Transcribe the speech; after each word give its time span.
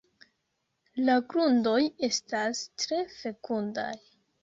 La 1.09 1.17
grundoj 1.35 1.77
estas 2.09 2.65
tre 2.83 3.07
fekundaj. 3.21 3.91